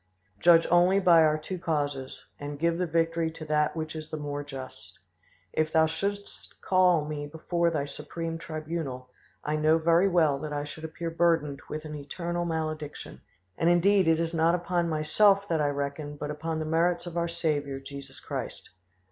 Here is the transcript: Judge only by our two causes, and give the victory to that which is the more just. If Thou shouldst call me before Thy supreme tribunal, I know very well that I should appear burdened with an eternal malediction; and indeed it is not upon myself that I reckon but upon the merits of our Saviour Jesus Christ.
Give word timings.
Judge 0.39 0.65
only 0.71 0.99
by 0.99 1.21
our 1.21 1.37
two 1.37 1.59
causes, 1.59 2.25
and 2.39 2.57
give 2.57 2.79
the 2.79 2.87
victory 2.87 3.29
to 3.29 3.45
that 3.45 3.75
which 3.75 3.95
is 3.95 4.09
the 4.09 4.17
more 4.17 4.43
just. 4.43 4.97
If 5.53 5.71
Thou 5.71 5.85
shouldst 5.85 6.59
call 6.59 7.05
me 7.05 7.27
before 7.27 7.69
Thy 7.69 7.85
supreme 7.85 8.39
tribunal, 8.39 9.11
I 9.43 9.57
know 9.57 9.77
very 9.77 10.07
well 10.07 10.39
that 10.39 10.53
I 10.53 10.63
should 10.63 10.85
appear 10.85 11.11
burdened 11.11 11.61
with 11.69 11.85
an 11.85 11.93
eternal 11.93 12.45
malediction; 12.45 13.21
and 13.59 13.69
indeed 13.69 14.07
it 14.07 14.19
is 14.19 14.33
not 14.33 14.55
upon 14.55 14.89
myself 14.89 15.47
that 15.49 15.61
I 15.61 15.67
reckon 15.69 16.17
but 16.17 16.31
upon 16.31 16.57
the 16.57 16.65
merits 16.65 17.05
of 17.05 17.15
our 17.15 17.27
Saviour 17.27 17.79
Jesus 17.79 18.19
Christ. 18.19 18.71